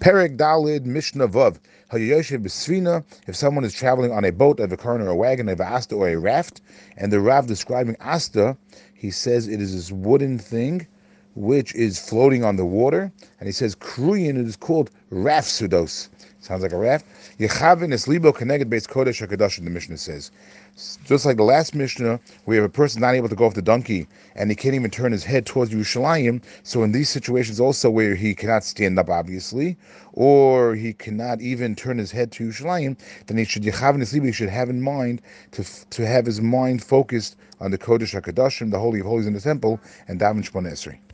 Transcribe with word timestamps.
Perek 0.00 0.38
Dalid 0.38 0.86
Mishnah 0.86 1.28
Vav. 1.28 1.58
If 1.92 3.36
someone 3.36 3.64
is 3.64 3.74
traveling 3.74 4.12
on 4.12 4.24
a 4.24 4.30
boat, 4.32 4.58
a 4.58 4.66
vakarn 4.66 5.00
or 5.00 5.08
a 5.08 5.14
wagon, 5.14 5.46
a 5.50 5.62
asta 5.62 5.94
or 5.94 6.08
a 6.08 6.16
raft, 6.16 6.62
and 6.96 7.12
the 7.12 7.20
Rav 7.20 7.46
describing 7.46 7.96
asta, 8.00 8.56
he 8.94 9.10
says 9.10 9.46
it 9.46 9.60
is 9.60 9.74
this 9.74 9.92
wooden 9.92 10.38
thing 10.38 10.86
which 11.40 11.74
is 11.74 11.98
floating 11.98 12.44
on 12.44 12.56
the 12.56 12.66
water, 12.66 13.10
and 13.38 13.46
he 13.46 13.52
says 13.52 13.74
kruyin 13.74 14.38
it 14.38 14.46
is 14.46 14.56
called 14.56 14.90
rafsudos. 15.10 16.10
Sounds 16.40 16.62
like 16.62 16.72
a 16.72 16.76
raft. 16.76 17.06
Yechavin 17.38 17.92
es 17.92 18.06
libo 18.06 18.32
k'neged 18.32 18.68
base 18.68 18.86
kodesh 18.86 19.26
hakadosh. 19.26 19.62
The 19.62 19.70
Mishnah 19.70 19.96
says, 19.96 20.30
just 21.04 21.26
like 21.26 21.36
the 21.38 21.42
last 21.42 21.74
Mishnah, 21.74 22.20
you 22.46 22.54
have 22.54 22.64
a 22.64 22.68
person 22.68 23.00
not 23.00 23.14
able 23.14 23.28
to 23.28 23.34
go 23.34 23.46
off 23.46 23.54
the 23.54 23.62
donkey 23.62 24.06
and 24.34 24.50
he 24.50 24.56
can't 24.56 24.74
even 24.74 24.90
turn 24.90 25.12
his 25.12 25.24
head 25.24 25.44
towards 25.44 25.70
Yerushalayim. 25.70 26.42
So 26.62 26.82
in 26.82 26.92
these 26.92 27.10
situations, 27.10 27.58
also 27.58 27.90
where 27.90 28.14
he 28.14 28.34
cannot 28.34 28.64
stand 28.64 28.98
up, 28.98 29.10
obviously, 29.10 29.76
or 30.12 30.74
he 30.74 30.92
cannot 30.92 31.40
even 31.40 31.74
turn 31.74 31.98
his 31.98 32.10
head 32.10 32.32
to 32.32 32.48
Yerushalayim, 32.48 32.98
then 33.26 33.36
he 33.38 33.44
should 33.44 33.62
yechavin 33.62 34.00
es 34.02 34.12
libo. 34.12 34.26
He 34.26 34.32
should 34.32 34.48
have 34.48 34.70
in 34.70 34.80
mind 34.80 35.22
to 35.52 35.64
to 35.90 36.06
have 36.06 36.26
his 36.26 36.40
mind 36.40 36.82
focused 36.84 37.36
on 37.60 37.70
the 37.70 37.78
kodesh 37.78 38.18
hakadoshim, 38.18 38.70
the 38.70 38.78
holy 38.78 39.00
of 39.00 39.06
holies 39.06 39.26
in 39.26 39.32
the 39.32 39.40
temple, 39.40 39.80
and 40.08 40.20
daven 40.20 40.42
shmona 40.42 40.72
esrei. 40.72 41.00